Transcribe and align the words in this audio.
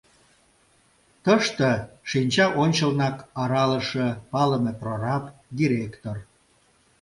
Тыште 1.23 1.71
шинча 2.09 2.45
ончылнак 2.61 3.17
аралыше, 3.41 4.07
палыме 4.31 4.73
прораб, 4.79 5.23
директор. 5.57 6.17